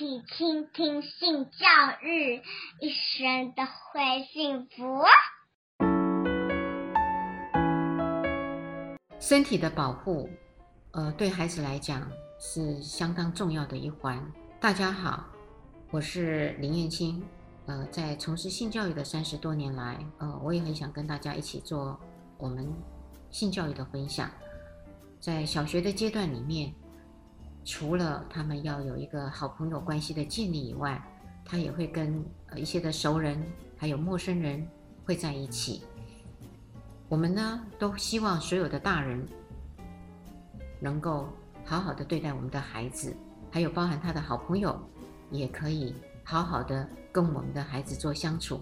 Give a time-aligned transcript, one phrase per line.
[0.00, 1.66] 起倾听性教
[2.00, 2.40] 育，
[2.80, 5.04] 一生都会幸福。
[9.18, 10.26] 身体的保护，
[10.92, 14.18] 呃，对孩子来讲是相当重要的一环。
[14.58, 15.26] 大家好，
[15.90, 17.22] 我是林燕青。
[17.66, 22.00] 呃，在从事性教育的三十多年来，呃，我也很想跟大家一起做
[22.38, 22.66] 我们
[23.30, 24.30] 性教育的分享。
[25.20, 26.72] 在小学的阶段里面，
[27.70, 31.00] 除了他们要有一个好朋友关系的建立以外，
[31.44, 33.40] 他也会跟呃一些的熟人
[33.76, 34.66] 还有陌生人
[35.04, 35.82] 会在一起。
[37.08, 39.24] 我们呢都希望所有的大人
[40.80, 41.28] 能够
[41.64, 43.14] 好好的对待我们的孩子，
[43.52, 44.76] 还有包含他的好朋友，
[45.30, 45.94] 也可以
[46.24, 48.60] 好好的跟我们的孩子做相处。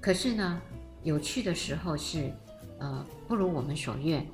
[0.00, 0.60] 可是呢，
[1.04, 2.34] 有趣的时候是，
[2.80, 4.26] 呃，不如我们所愿。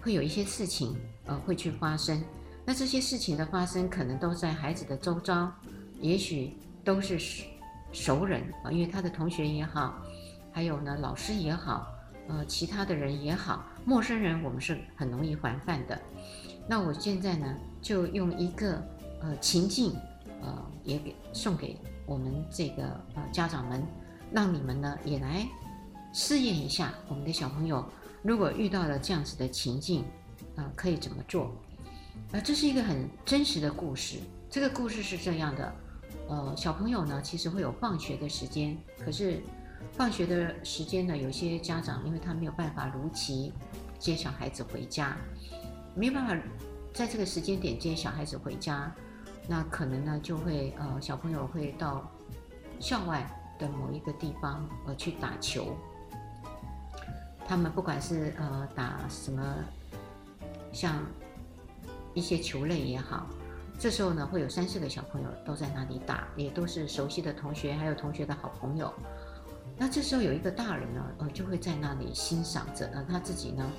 [0.00, 2.24] 会有一些事情，呃，会去发生。
[2.64, 5.52] 那这些事情的发生，可能都在孩子的周遭，
[6.00, 7.18] 也许都是
[7.92, 10.00] 熟人啊，因为他的同学也好，
[10.52, 11.86] 还有呢，老师也好，
[12.28, 16.00] 呃，其他的人也好，陌生人我们是很容易防范的。
[16.68, 18.80] 那我现在呢，就用一个
[19.20, 19.92] 呃情境，
[20.40, 22.84] 呃，也给送给我们这个
[23.16, 23.84] 呃家长们，
[24.30, 25.44] 让你们呢也来
[26.14, 27.84] 试验一下我们的小朋友。
[28.22, 30.02] 如果遇到了这样子的情境，
[30.54, 31.50] 啊、呃，可以怎么做？
[32.32, 34.18] 啊、这是一个很真实的故事。
[34.50, 35.74] 这个故事是这样的，
[36.28, 39.42] 呃，小朋友呢，其实会有放学的时间，可是
[39.92, 43.52] 放学的时间呢，有些家长因为他没有办法如期
[43.98, 45.16] 接小孩子回家，
[45.94, 46.36] 没有办法
[46.92, 48.94] 在这个时间点接小孩子回家，
[49.48, 52.10] 那可能呢就会呃，小朋友会到
[52.78, 53.26] 校外
[53.58, 55.76] 的某一个地方呃去打球。
[57.46, 59.42] 他们不管是呃打什么，
[60.72, 61.04] 像
[62.14, 63.26] 一些球类也好，
[63.78, 68.92] 这时候呢会有三四个小朋友都在那里打，也都是熟悉的同学，还有同学的好朋友。
[69.76, 73.70] 那这时候有一个大人呢，呃就会在那里欣赏着，那他自己呢，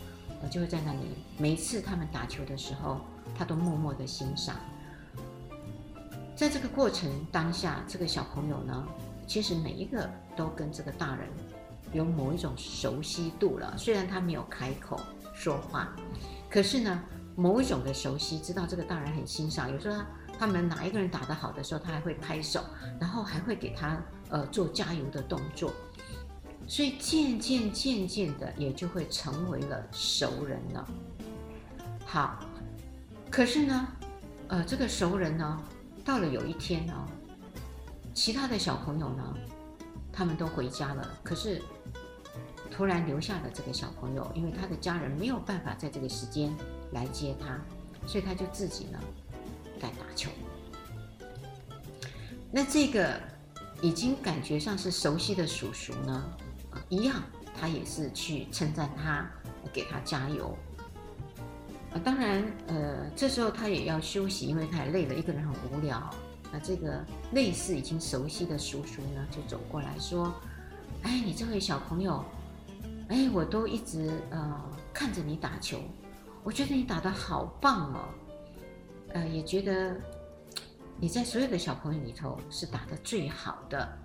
[0.42, 1.00] 呃就会在那里，
[1.38, 3.02] 每一次他们打球的时候，
[3.38, 4.56] 他都默默的欣赏。
[6.36, 8.88] 在这个过程当下，这个小朋友呢，
[9.28, 11.28] 其实每一个都跟这个大人。
[11.94, 15.00] 有某一种熟悉度了，虽然他没有开口
[15.36, 15.96] 说话，
[16.50, 17.04] 可是呢，
[17.36, 19.72] 某一种的熟悉，知道这个大人很欣赏。
[19.72, 20.06] 有时候他，
[20.40, 22.64] 他们哪一个人打得好的时候，他还会拍手，
[23.00, 24.00] 然后还会给他
[24.30, 25.74] 呃做加油的动作，
[26.68, 30.88] 所以渐渐渐渐的也就会成为了熟人了。
[32.06, 32.40] 好，
[33.32, 33.88] 可是呢，
[34.50, 35.62] 呃，这个熟人呢，
[36.06, 36.94] 到了有一天呢，
[38.14, 39.38] 其他的小朋友呢，
[40.12, 41.62] 他们都回家了，可是。
[42.76, 46.52] 突然留下了这个小朋友，因为他的家人没有办法在这个时间
[46.94, 47.60] 来接他，
[48.08, 49.00] 所以他就自己呢
[49.82, 50.30] 在打球。
[52.52, 53.20] 那这个
[53.82, 56.24] 已经感觉上是熟悉的叔叔呢，
[56.90, 57.22] 一样，
[57.60, 59.30] 他也是去称赞他，
[59.74, 60.56] 给他加油。
[61.92, 66.10] 啊，当然，呃，这时候他也要休息，因为他也累了，一个人很无聊。
[66.52, 70.34] 那这个类似已经熟悉的叔叔呢，就走过来说
[71.04, 72.24] ：“哎，你这位小朋友。”
[73.10, 75.78] 哎，我都一直呃看着你打球，
[76.44, 78.00] 我觉得你打得好棒哦，
[79.14, 79.96] 呃，也觉得
[81.00, 83.98] 你在所有的小朋友里头是打得最好的。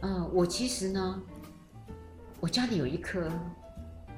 [0.00, 1.22] 呃，我其实呢，
[2.38, 3.28] 我家里有一颗，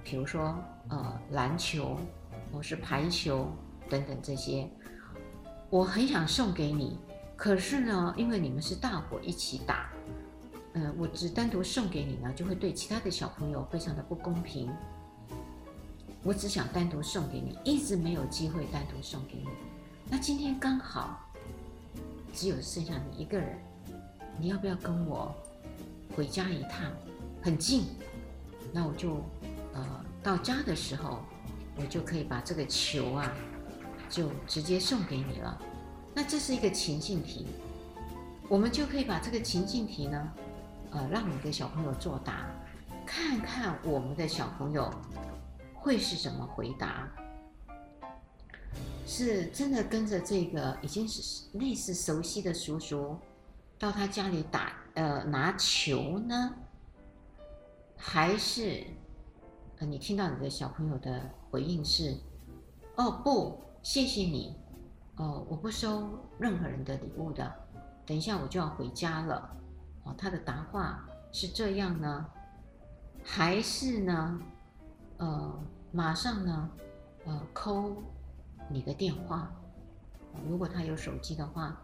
[0.04, 0.56] 比如说
[0.90, 1.96] 呃篮球，
[2.52, 3.50] 或是排球
[3.88, 4.68] 等等这些，
[5.70, 6.98] 我很想送给你，
[7.34, 9.90] 可是呢，因为你们是大伙一起打。
[10.74, 14.70] 呃，我只单独送给你呢，就会对其他的小朋友非常的不公平。
[16.22, 19.48] 我只想单独送给你，一直没有机会单独送给你。
[20.10, 21.20] 那今天刚好
[22.32, 23.58] 只有剩下你一个人，
[24.38, 25.34] 你要不要跟我
[26.16, 26.92] 回家一趟？
[27.40, 27.84] 很近，
[28.72, 29.22] 那我就
[29.72, 31.20] 呃到家的时候，
[31.76, 33.32] 我就可以把这个球啊，
[34.10, 35.56] 就直接送给你了。
[36.14, 37.46] 那这是一个情境题，
[38.48, 40.32] 我们就可以把这个情境题呢。
[40.90, 42.46] 呃，让我们的小朋友作答，
[43.06, 44.92] 看看我们的小朋友
[45.80, 47.08] 会是怎么回答？
[49.06, 53.18] 是真的跟着这个已经是类似熟悉的叔叔
[53.78, 56.54] 到他家里打呃拿球呢，
[57.96, 58.84] 还是
[59.78, 62.14] 呃你听到你的小朋友的回应是
[62.96, 64.54] 哦不，谢谢你
[65.16, 67.50] 哦，我不收任何人的礼物的，
[68.04, 69.56] 等一下我就要回家了
[70.04, 70.14] 哦。
[70.18, 72.26] 他的答话是这样呢，
[73.24, 74.38] 还是呢？
[75.18, 75.54] 呃，
[75.92, 76.70] 马上呢，
[77.26, 77.94] 呃，call
[78.68, 79.52] 你的电话。
[80.48, 81.76] 如果他有手机的话，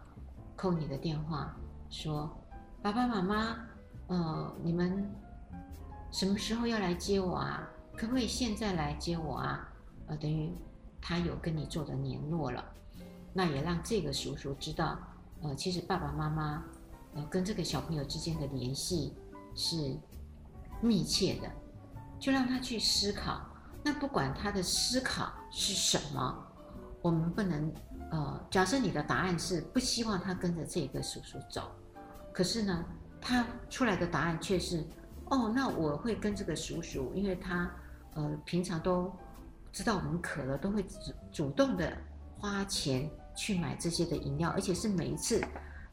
[0.55, 1.55] 扣你的电话，
[1.89, 2.29] 说
[2.81, 3.57] ：“爸爸妈妈，
[4.07, 5.09] 呃，你们
[6.11, 7.69] 什么时候要来接我啊？
[7.97, 9.69] 可不可以现在来接我啊？”
[10.07, 10.53] 呃，等于
[11.01, 12.63] 他有跟你做的联络了，
[13.33, 14.97] 那也让这个叔叔知道，
[15.41, 16.63] 呃，其实爸爸妈妈，
[17.15, 19.13] 呃，跟这个小朋友之间的联系
[19.55, 19.97] 是
[20.79, 21.51] 密切的，
[22.25, 23.39] 就让他去思考。
[23.83, 26.47] 那不管他的思考是什么，
[27.03, 27.71] 我们不能。
[28.11, 31.71] 呃，假设你的答案是不希望他跟着这个叔叔走，
[32.31, 32.85] 可是呢，
[33.19, 34.83] 他出来的答案却是，
[35.25, 37.69] 哦，那我会跟这个叔叔，因为他
[38.13, 39.11] 呃平常都
[39.71, 41.91] 知道我们渴了，都会主主动的
[42.37, 45.43] 花钱去买这些的饮料，而且是每一次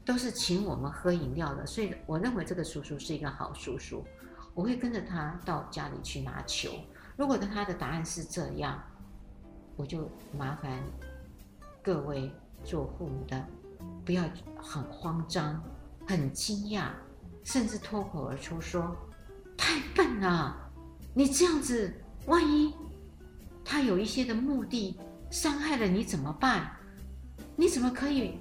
[0.04, 4.04] 都是请我们喝饮料的，所以我认为这个叔叔是一个好叔叔，
[4.54, 6.70] 我会跟着他到家里去拿球。
[7.16, 8.82] 如果他的答案是这样，
[9.76, 10.78] 我就麻烦。
[11.82, 12.30] 各位
[12.64, 13.44] 做父母的，
[14.04, 14.22] 不要
[14.56, 15.62] 很慌张、
[16.06, 16.90] 很惊讶，
[17.44, 18.96] 甚至脱口而出说
[19.56, 20.56] ：“太笨了！
[21.14, 21.92] 你这样子，
[22.26, 22.74] 万一
[23.64, 24.98] 他有一些的目的
[25.30, 26.70] 伤害了你怎么办？
[27.56, 28.38] 你怎么可以？”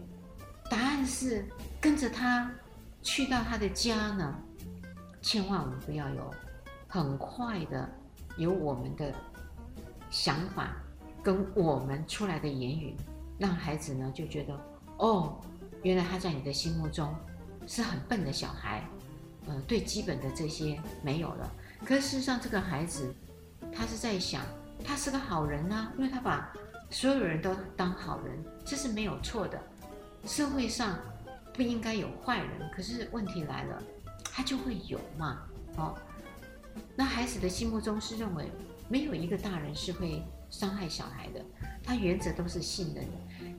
[0.69, 1.45] 答案是
[1.81, 2.49] 跟着他
[3.01, 4.39] 去到他的家呢？
[5.21, 6.33] 千万我们不要有
[6.87, 7.89] 很快的
[8.37, 9.13] 有我们的
[10.09, 10.75] 想法
[11.23, 12.95] 跟我们出来的言语。
[13.39, 14.55] 让孩子呢就觉得，
[14.97, 15.39] 哦，
[15.81, 17.11] 原来他在你的心目中
[17.65, 18.87] 是很笨的小孩，
[19.47, 21.51] 呃，对基本的这些没有了。
[21.83, 23.11] 可事实上，这个孩子
[23.73, 24.43] 他是在想，
[24.85, 26.53] 他是个好人啊，因为他把
[26.91, 29.59] 所有人都当好人，这是没有错的。
[30.25, 30.99] 社会上
[31.51, 33.81] 不应该有坏人，可是问题来了，
[34.31, 35.41] 他就会有嘛，
[35.75, 35.95] 哦。
[36.95, 38.49] 那孩子的心目中是认为
[38.87, 41.43] 没有一个大人是会伤害小孩的，
[41.83, 43.11] 他原则都是信任的。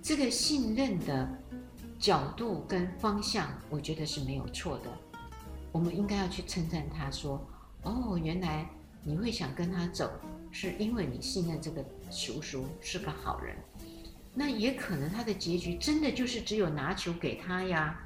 [0.02, 1.28] 这个信任的
[1.98, 4.84] 角度跟方向，我觉得是没有错的。
[5.70, 7.42] 我们应该要去称赞他，说
[7.82, 8.66] ：“哦，原来
[9.02, 10.10] 你会想跟他走，
[10.50, 13.56] 是因为你信任这个叔叔是个好人。
[14.34, 17.98] 那也可能他的结局真的就是只有拿球给他呀，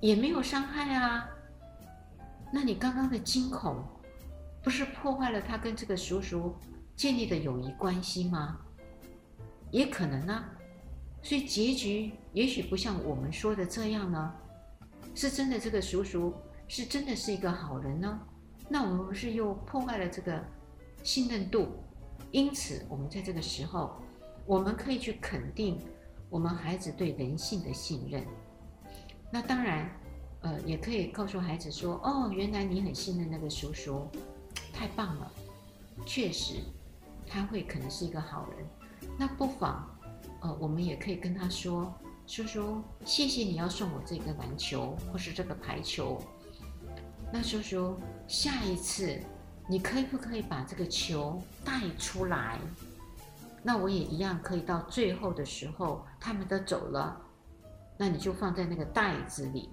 [0.00, 1.28] 也没有伤害啊。
[2.52, 3.82] 那你刚刚的惊恐，
[4.62, 6.54] 不是破坏了他跟这个叔叔
[6.94, 8.58] 建立的友谊关系吗？
[9.70, 10.44] 也可能呢。”
[11.24, 14.34] 所以结局也许不像我们说的这样呢，
[15.14, 16.34] 是真的这个叔叔
[16.66, 18.20] 是真的是一个好人呢？
[18.68, 20.44] 那我们不是又破坏了这个
[21.04, 21.68] 信任度？
[22.32, 24.02] 因此，我们在这个时候，
[24.46, 25.78] 我们可以去肯定
[26.28, 28.26] 我们孩子对人性的信任。
[29.30, 29.88] 那当然，
[30.42, 34.08] 呃，也可以告诉孩子说：“哦，原来你很信任那个叔叔，
[34.72, 35.30] 太棒了，
[36.04, 36.56] 确实
[37.26, 38.66] 他会可能是一个好人。”
[39.18, 39.88] 那不妨。
[40.40, 41.94] 呃，我们也可以跟他说
[42.26, 46.20] ：“叔叔，谢谢你要送我这个篮球或是这个排球。
[47.32, 47.96] 那叔叔，
[48.26, 49.20] 下一次
[49.68, 52.58] 你可不可以把这个球带出来？
[53.62, 57.16] 那我也一样可以到最后的时候，他们都走了，
[57.96, 59.70] 那你就放在那个袋子里，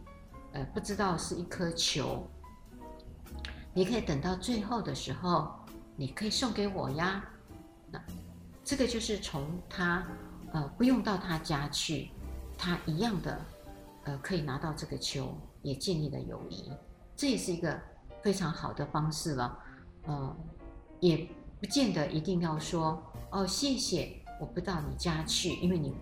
[0.54, 2.28] 呃，不知道是一颗球，
[3.74, 5.54] 你可以等到最后的时候，
[5.96, 7.24] 你可以送给我呀。
[7.92, 8.02] 那
[8.64, 10.06] 这个就是从他。”
[10.52, 12.10] 呃，不用到他家去，
[12.58, 13.40] 他一样的，
[14.06, 16.72] 呃，可以拿到这个球，也建立了友谊，
[17.16, 17.80] 这也是一个
[18.24, 19.60] 非常好的方式了。
[20.08, 20.36] 呃，
[21.02, 25.94] 也不见得一定要说哦，谢谢，我不到你家去，因为你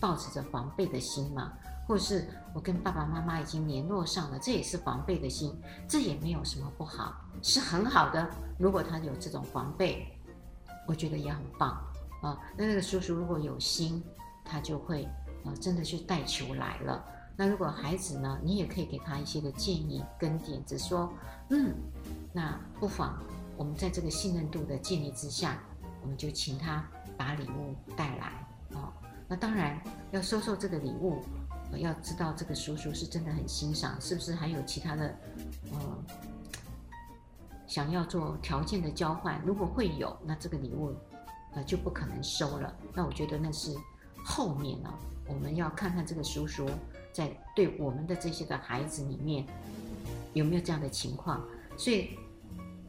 [0.00, 1.52] 抱持着防备的心嘛，
[1.92, 5.54] 或是我跟爸爸妈妈已经联络上了，这也是防备的心，
[5.86, 8.26] 这也没有什么不好，是很好的。
[8.58, 10.06] 如果他有这种防备，
[10.88, 11.72] 我觉得也很棒。
[12.22, 14.02] 啊，那那个叔叔如果有心，
[14.42, 15.04] 他就会
[15.44, 17.04] 啊，真的去带球来了。
[17.36, 21.12] 那如果孩子呢，你也可以给他一些的建议跟点子，说，
[21.50, 21.74] 嗯，
[22.32, 23.22] 那不妨
[23.54, 25.62] 我们在这个信任度的建立之下，
[26.00, 28.90] 我们就请他把礼物带来啊。
[29.28, 29.80] 那当然
[30.10, 31.22] 要收受这个礼物，
[31.78, 35.14] 要知道这个叔叔是真的很欣赏，是不是还有其他的，
[35.72, 36.04] 呃，
[37.66, 39.40] 想要做条件的交换？
[39.44, 40.94] 如果会有，那这个礼物。
[41.54, 42.74] 呃，就不可能收了。
[42.94, 43.76] 那我觉得那是
[44.24, 44.88] 后面呢，
[45.26, 46.66] 我们要看看这个叔叔
[47.12, 49.44] 在对我们的这些个孩子里面
[50.32, 51.44] 有没有这样的情况。
[51.76, 52.18] 所以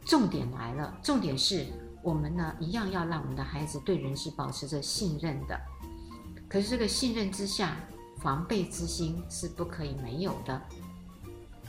[0.06, 1.66] 重点来了，重点是
[2.02, 5.60] 我们呢一样要让我们的孩子对人是保持着信任的。
[6.48, 7.76] 可是这个信任之下，
[8.24, 10.60] 防备之心是不可以没有的。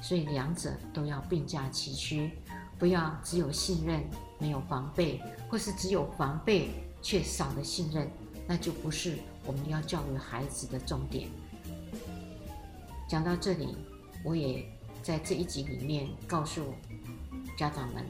[0.01, 2.31] 所以两者都要并驾齐驱，
[2.79, 4.03] 不要只有信任
[4.39, 5.21] 没有防备，
[5.51, 6.71] 或是只有防备。
[7.05, 8.11] 却少了信任，
[8.49, 11.29] 那就不是我们要教育孩子的重点。
[13.07, 13.77] 讲到这里，
[14.25, 14.67] 我也
[15.03, 16.63] 在这一集里面告诉
[17.59, 18.07] 家长们，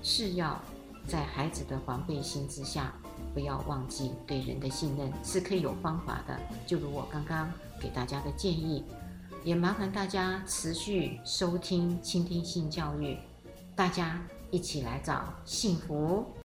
[0.00, 0.62] 是要
[1.08, 2.94] 在孩子的防备心之下，
[3.34, 6.38] 不要忘记对人的信任是可以有方法的。
[6.66, 8.84] 就如我刚刚给大家的建议，
[9.42, 13.18] 也麻烦大家持续收听、倾听性教育，
[13.74, 16.24] 大家一起来找幸福。